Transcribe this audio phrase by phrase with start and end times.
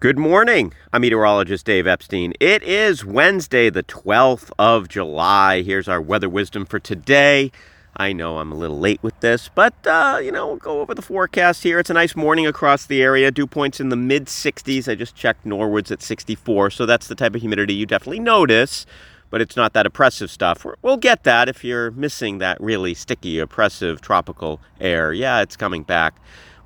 [0.00, 0.72] Good morning.
[0.92, 2.32] I'm meteorologist Dave Epstein.
[2.38, 5.62] It is Wednesday, the 12th of July.
[5.62, 7.50] Here's our weather wisdom for today.
[7.96, 10.94] I know I'm a little late with this, but uh, you know, we'll go over
[10.94, 11.80] the forecast here.
[11.80, 13.32] It's a nice morning across the area.
[13.32, 14.88] Dew points in the mid 60s.
[14.88, 18.86] I just checked Norwood's at 64, so that's the type of humidity you definitely notice,
[19.30, 20.64] but it's not that oppressive stuff.
[20.80, 25.12] We'll get that if you're missing that really sticky, oppressive tropical air.
[25.12, 26.14] Yeah, it's coming back.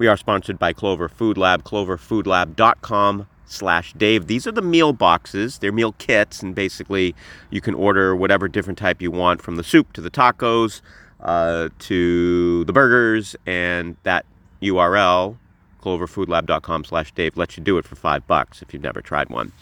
[0.02, 4.26] We are sponsored by Clover Food Lab, cloverfoodlab.com slash Dave.
[4.26, 5.58] These are the meal boxes.
[5.58, 7.14] They're meal kits, and basically
[7.50, 10.80] you can order whatever different type you want from the soup to the tacos
[11.20, 14.26] uh, to the burgers, and that
[14.60, 15.36] URL,
[15.80, 19.52] cloverfoodlab.com slash Dave, lets you do it for five bucks if you've never tried one.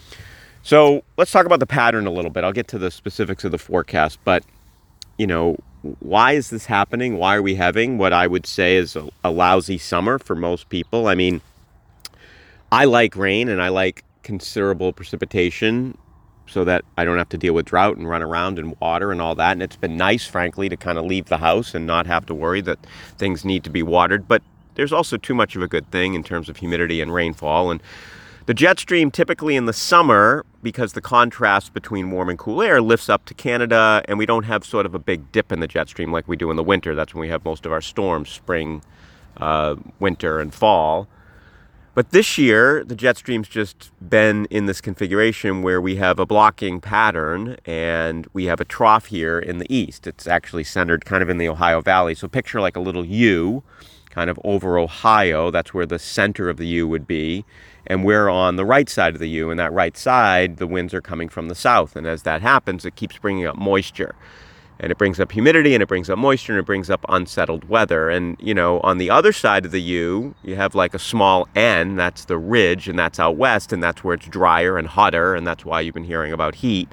[0.63, 2.43] So let's talk about the pattern a little bit.
[2.43, 4.43] I'll get to the specifics of the forecast, but
[5.21, 5.55] you know,
[5.99, 7.15] why is this happening?
[7.19, 10.67] Why are we having what I would say is a, a lousy summer for most
[10.69, 11.07] people?
[11.07, 11.41] I mean,
[12.71, 15.95] I like rain and I like considerable precipitation
[16.47, 19.21] so that I don't have to deal with drought and run around and water and
[19.21, 19.51] all that.
[19.51, 22.33] And it's been nice, frankly, to kind of leave the house and not have to
[22.33, 22.79] worry that
[23.19, 24.27] things need to be watered.
[24.27, 24.41] But
[24.73, 27.69] there's also too much of a good thing in terms of humidity and rainfall.
[27.69, 27.83] And
[28.51, 32.81] the jet stream typically in the summer, because the contrast between warm and cool air
[32.81, 35.67] lifts up to Canada, and we don't have sort of a big dip in the
[35.67, 36.93] jet stream like we do in the winter.
[36.93, 38.83] That's when we have most of our storms, spring,
[39.37, 41.07] uh, winter, and fall.
[41.95, 46.25] But this year, the jet stream's just been in this configuration where we have a
[46.25, 50.05] blocking pattern and we have a trough here in the east.
[50.07, 52.15] It's actually centered kind of in the Ohio Valley.
[52.15, 53.63] So picture like a little U
[54.11, 55.49] kind of over Ohio.
[55.49, 57.45] That's where the center of the U would be
[57.87, 59.49] and we're on the right side of the U.
[59.49, 61.95] And that right side, the winds are coming from the south.
[61.95, 64.15] And as that happens, it keeps bringing up moisture.
[64.79, 67.69] And it brings up humidity and it brings up moisture and it brings up unsettled
[67.69, 68.09] weather.
[68.09, 71.47] And, you know, on the other side of the U, you have like a small
[71.55, 75.35] N, that's the ridge, and that's out west, and that's where it's drier and hotter.
[75.35, 76.89] And that's why you've been hearing about heat.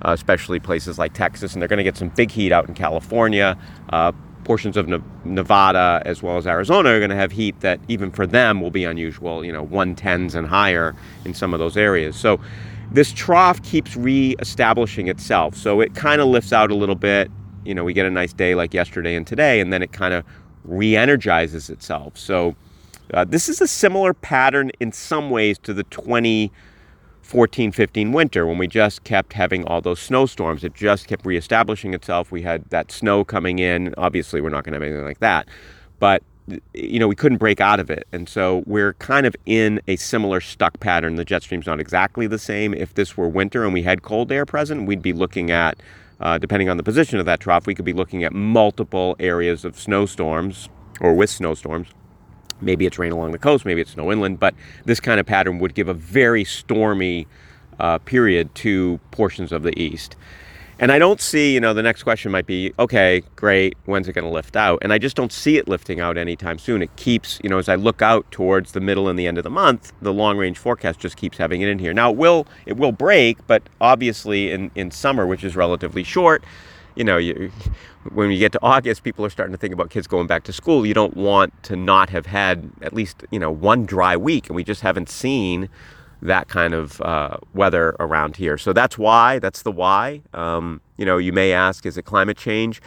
[0.00, 2.74] Uh, especially places like Texas, and they're going to get some big heat out in
[2.74, 3.58] California.
[3.90, 4.12] Uh,
[4.48, 4.88] portions of
[5.26, 8.70] Nevada as well as Arizona are going to have heat that even for them will
[8.70, 12.16] be unusual, you know, 110s and higher in some of those areas.
[12.16, 12.40] So
[12.90, 15.54] this trough keeps re-establishing itself.
[15.54, 17.30] So it kind of lifts out a little bit.
[17.66, 20.14] You know, we get a nice day like yesterday and today, and then it kind
[20.14, 20.24] of
[20.64, 22.16] re-energizes itself.
[22.16, 22.56] So
[23.12, 26.50] uh, this is a similar pattern in some ways to the 20-
[27.28, 30.64] 14 15 winter when we just kept having all those snowstorms.
[30.64, 32.32] It just kept reestablishing itself.
[32.32, 33.94] We had that snow coming in.
[33.98, 35.46] Obviously, we're not going to have anything like that.
[35.98, 36.22] But,
[36.72, 38.08] you know, we couldn't break out of it.
[38.12, 41.16] And so we're kind of in a similar stuck pattern.
[41.16, 42.72] The jet stream's not exactly the same.
[42.72, 45.82] If this were winter and we had cold air present, we'd be looking at,
[46.20, 49.66] uh, depending on the position of that trough, we could be looking at multiple areas
[49.66, 51.88] of snowstorms or with snowstorms
[52.60, 54.54] Maybe it's rain along the coast, maybe it's snow inland, but
[54.84, 57.26] this kind of pattern would give a very stormy
[57.78, 60.16] uh, period to portions of the east.
[60.80, 64.12] And I don't see, you know, the next question might be, okay, great, when's it
[64.12, 64.78] going to lift out?
[64.82, 66.82] And I just don't see it lifting out anytime soon.
[66.82, 69.44] It keeps, you know, as I look out towards the middle and the end of
[69.44, 71.92] the month, the long range forecast just keeps having it in here.
[71.92, 76.44] Now it will it will break, but obviously in, in summer, which is relatively short,
[76.98, 77.52] you know, you,
[78.12, 80.52] when you get to August, people are starting to think about kids going back to
[80.52, 80.84] school.
[80.84, 84.48] You don't want to not have had at least, you know, one dry week.
[84.48, 85.68] And we just haven't seen
[86.20, 88.58] that kind of uh, weather around here.
[88.58, 90.22] So that's why, that's the why.
[90.34, 92.82] Um, you know, you may ask, is it climate change?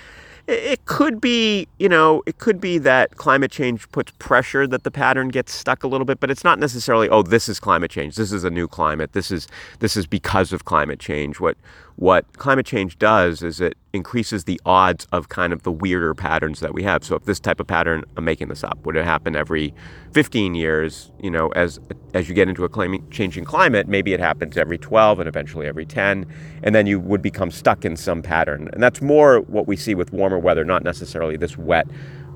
[0.47, 4.91] it could be, you know, it could be that climate change puts pressure that the
[4.91, 8.15] pattern gets stuck a little bit, but it's not necessarily, oh, this is climate change.
[8.15, 9.13] This is a new climate.
[9.13, 9.47] This is
[9.79, 11.39] this is because of climate change.
[11.39, 11.57] What
[11.95, 16.59] what climate change does is it increases the odds of kind of the weirder patterns
[16.61, 17.03] that we have.
[17.03, 19.73] So if this type of pattern, I'm making this up, would it happen every
[20.13, 21.79] 15 years, you know, as
[22.13, 25.85] as you get into a changing climate, maybe it happens every 12 and eventually every
[25.85, 26.25] 10,
[26.63, 28.69] and then you would become stuck in some pattern.
[28.73, 31.87] And that's more what we see with warmer weather, not necessarily this wet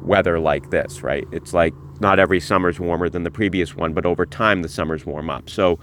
[0.01, 1.25] weather like this, right?
[1.31, 5.05] It's like not every summer's warmer than the previous one, but over time the summers
[5.05, 5.49] warm up.
[5.49, 5.79] So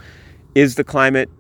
[0.54, 1.30] is the climate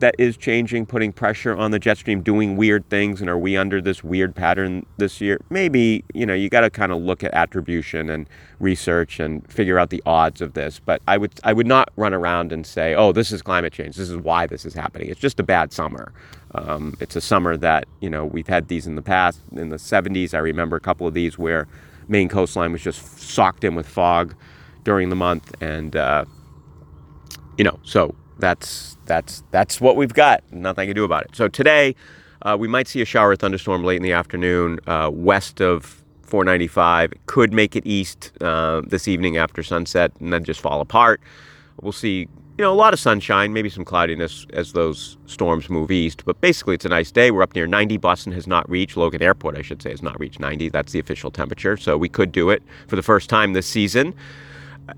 [0.00, 3.56] that is changing, putting pressure on the jet stream, doing weird things, and are we
[3.56, 5.40] under this weird pattern this year?
[5.50, 8.28] Maybe, you know, you got to kind of look at attribution and
[8.60, 10.78] research and figure out the odds of this.
[10.78, 13.96] But I would, I would not run around and say, oh, this is climate change.
[13.96, 15.08] This is why this is happening.
[15.08, 16.12] It's just a bad summer.
[16.54, 19.40] Um, it's a summer that, you know, we've had these in the past.
[19.52, 21.68] In the 70s, I remember a couple of these where
[22.08, 24.34] Maine coastline was just socked in with fog
[24.84, 25.54] during the month.
[25.60, 26.24] And, uh,
[27.58, 30.42] you know, so that's that's that's what we've got.
[30.52, 31.36] Nothing I can do about it.
[31.36, 31.94] So today,
[32.42, 36.02] uh, we might see a shower or thunderstorm late in the afternoon uh, west of
[36.22, 37.12] 495.
[37.26, 41.20] Could make it east uh, this evening after sunset and then just fall apart.
[41.80, 42.28] We'll see
[42.58, 46.24] you know, a lot of sunshine, maybe some cloudiness as those storms move east.
[46.24, 47.30] But basically, it's a nice day.
[47.30, 47.98] We're up near 90.
[47.98, 50.70] Boston has not reached, Logan Airport, I should say, has not reached 90.
[50.70, 51.76] That's the official temperature.
[51.76, 54.14] So we could do it for the first time this season.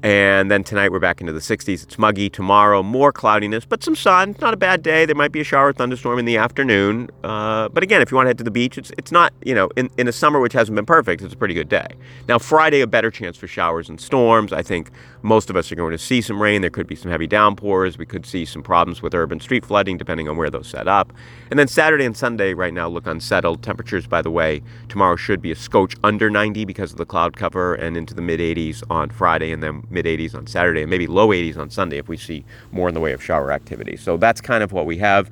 [0.02, 1.82] And then tonight we're back into the 60s.
[1.82, 2.28] It's muggy.
[2.28, 4.36] Tomorrow, more cloudiness, but some sun.
[4.40, 5.06] Not a bad day.
[5.06, 7.08] There might be a shower or thunderstorm in the afternoon.
[7.24, 9.54] Uh, but again, if you want to head to the beach, it's, it's not, you
[9.54, 11.86] know, in, in a summer which hasn't been perfect, it's a pretty good day.
[12.28, 14.52] Now, Friday, a better chance for showers and storms.
[14.52, 14.90] I think
[15.22, 16.60] most of us are going to see some rain.
[16.60, 17.96] There could be some heavy downpours.
[17.96, 21.12] We could see some problems with urban street flooding, depending on where those set up.
[21.50, 23.62] And then Saturday and Sunday right now look unsettled.
[23.62, 27.36] Temperatures, by the way, tomorrow should be a scotch under 90 because of the cloud
[27.36, 30.90] cover and into the mid 80s on Friday and then mid 80s on Saturday, and
[30.90, 33.96] maybe low 80s on Sunday if we see more in the way of shower activity.
[33.96, 35.30] So that's kind of what we have.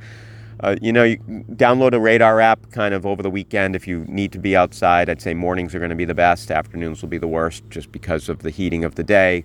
[0.60, 1.18] Uh, you know, you
[1.52, 5.10] download a radar app kind of over the weekend if you need to be outside.
[5.10, 7.92] I'd say mornings are going to be the best, afternoons will be the worst just
[7.92, 9.44] because of the heating of the day.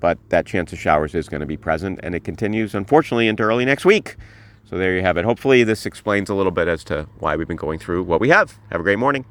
[0.00, 3.42] But that chance of showers is going to be present, and it continues, unfortunately, into
[3.42, 4.16] early next week.
[4.64, 5.24] So there you have it.
[5.24, 8.28] Hopefully, this explains a little bit as to why we've been going through what we
[8.28, 8.58] have.
[8.70, 9.24] Have a great morning.